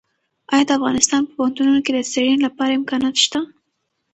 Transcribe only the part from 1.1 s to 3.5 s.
په پوهنتونونو کې د څېړنې لپاره امکانات شته؟